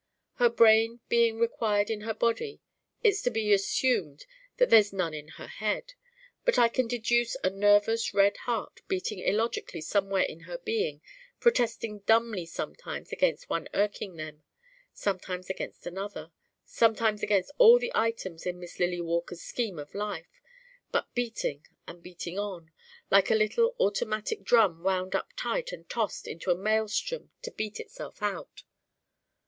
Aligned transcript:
Her 0.37 0.49
brain 0.49 0.99
being 1.09 1.37
required 1.37 1.91
in 1.91 2.01
her 2.01 2.13
body 2.15 2.59
it's 3.03 3.21
to 3.21 3.29
be 3.29 3.53
assumed 3.53 4.25
there's 4.57 4.91
none 4.91 5.13
in 5.13 5.27
her 5.37 5.45
head. 5.45 5.93
But 6.43 6.57
I 6.57 6.69
can 6.69 6.87
deduce 6.87 7.37
a 7.43 7.51
nervous 7.51 8.11
red 8.11 8.37
heart 8.37 8.81
beating 8.87 9.19
illogically 9.19 9.79
somewhere 9.81 10.23
in 10.23 10.39
her 10.49 10.57
being 10.57 11.03
protesting 11.39 11.99
dumbly 11.99 12.47
sometimes 12.47 13.11
against 13.11 13.47
one 13.47 13.69
irking 13.75 14.19
item, 14.19 14.43
sometimes 14.91 15.51
against 15.51 15.85
another, 15.85 16.31
sometimes 16.65 17.21
against 17.21 17.51
all 17.59 17.77
the 17.77 17.91
items 17.93 18.47
in 18.47 18.59
Miss 18.59 18.79
Lily 18.79 19.01
Walker's 19.01 19.43
scheme 19.43 19.77
of 19.77 19.93
life, 19.93 20.41
but 20.91 21.13
beating 21.13 21.63
and 21.85 22.01
beating 22.01 22.39
on, 22.39 22.71
like 23.11 23.29
a 23.29 23.35
little 23.35 23.75
automatic 23.79 24.41
drum 24.41 24.81
wound 24.81 25.13
up 25.13 25.31
tight 25.37 25.71
and 25.71 25.87
tossed 25.87 26.27
into 26.27 26.49
a 26.49 26.55
maelstrom 26.57 27.29
to 27.43 27.51
beat 27.51 27.79
itself 27.79 28.23
out. 28.23 28.63